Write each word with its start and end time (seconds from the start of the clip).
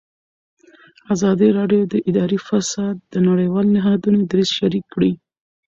ازادي 1.13 1.49
راډیو 1.59 1.81
د 1.93 1.95
اداري 2.09 2.39
فساد 2.47 2.95
د 3.13 3.15
نړیوالو 3.29 3.73
نهادونو 3.77 4.19
دریځ 4.31 4.49
شریک 4.59 4.85
کړی. 4.93 5.11